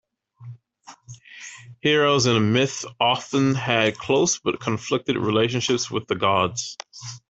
[1.81, 6.75] Heroes in myth often had close but conflicted relationships with the gods.